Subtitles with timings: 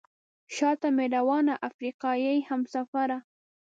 [0.55, 3.17] شاته مې روانه افریقایي همسفره.